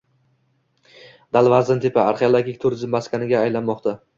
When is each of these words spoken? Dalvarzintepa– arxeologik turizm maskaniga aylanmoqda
Dalvarzintepa– 1.37 2.07
arxeologik 2.13 2.61
turizm 2.65 2.97
maskaniga 2.99 3.45
aylanmoqda 3.47 3.99